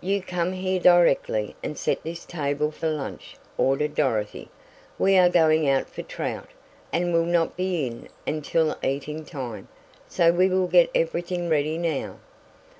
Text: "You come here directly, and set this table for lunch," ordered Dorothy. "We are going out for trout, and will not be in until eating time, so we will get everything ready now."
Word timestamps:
"You 0.00 0.20
come 0.22 0.54
here 0.54 0.80
directly, 0.80 1.54
and 1.62 1.78
set 1.78 2.02
this 2.02 2.24
table 2.24 2.72
for 2.72 2.88
lunch," 2.88 3.36
ordered 3.56 3.94
Dorothy. 3.94 4.48
"We 4.98 5.16
are 5.16 5.28
going 5.28 5.68
out 5.68 5.88
for 5.88 6.02
trout, 6.02 6.48
and 6.92 7.12
will 7.12 7.24
not 7.24 7.56
be 7.56 7.86
in 7.86 8.08
until 8.26 8.76
eating 8.82 9.24
time, 9.24 9.68
so 10.08 10.32
we 10.32 10.48
will 10.48 10.66
get 10.66 10.90
everything 10.96 11.48
ready 11.48 11.78
now." 11.78 12.16